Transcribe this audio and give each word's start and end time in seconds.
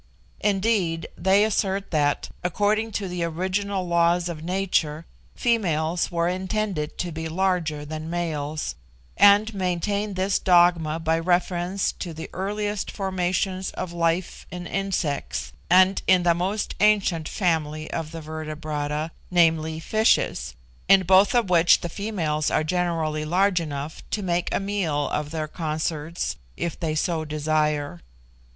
Indeed 0.39 1.07
they 1.15 1.43
assert 1.43 1.91
that, 1.91 2.29
according 2.43 2.91
to 2.93 3.07
the 3.07 3.23
original 3.23 3.85
laws 3.87 4.29
of 4.29 4.43
nature, 4.43 5.05
females 5.35 6.11
were 6.11 6.27
intended 6.27 6.97
to 6.97 7.11
be 7.11 7.29
larger 7.29 7.85
than 7.85 8.09
males, 8.09 8.73
and 9.15 9.53
maintain 9.53 10.15
this 10.15 10.39
dogma 10.39 10.99
by 10.99 11.19
reference 11.19 11.91
to 11.91 12.15
the 12.15 12.31
earliest 12.33 12.89
formations 12.89 13.69
of 13.73 13.93
life 13.93 14.47
in 14.49 14.65
insects, 14.65 15.53
and 15.69 16.01
in 16.07 16.23
the 16.23 16.33
most 16.33 16.73
ancient 16.79 17.29
family 17.29 17.87
of 17.91 18.09
the 18.11 18.21
vertebrata 18.21 19.11
viz., 19.31 19.83
fishes 19.83 20.55
in 20.87 21.03
both 21.03 21.35
of 21.35 21.47
which 21.51 21.81
the 21.81 21.89
females 21.89 22.49
are 22.49 22.63
generally 22.63 23.23
large 23.23 23.61
enough 23.61 24.01
to 24.09 24.23
make 24.23 24.49
a 24.51 24.59
meal 24.59 25.07
of 25.09 25.29
their 25.29 25.47
consorts 25.47 26.37
if 26.57 26.79
they 26.79 26.95
so 26.95 27.23
desire. 27.23 28.01